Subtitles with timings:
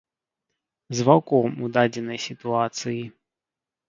[0.99, 2.97] З ваўком у дадзенай сітуацыі.